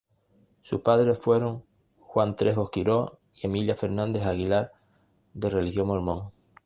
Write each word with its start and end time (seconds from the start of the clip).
Sus 0.63 0.81
padres 0.81 1.19
fueron 1.19 1.63
Juan 1.99 2.35
Trejos 2.35 2.71
Quirós 2.71 3.11
y 3.35 3.45
Emilia 3.45 3.75
Fernández 3.75 4.25
Aguilar 4.25 4.71
de 5.35 5.47
religión 5.51 5.85
mormón. 5.85 6.31